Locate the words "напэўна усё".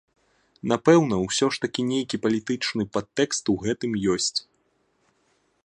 0.71-1.49